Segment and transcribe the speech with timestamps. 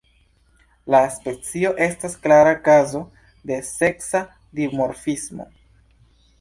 [0.95, 3.03] La specio estas klara kazo
[3.53, 4.25] de seksa
[4.63, 5.51] dimorfismo.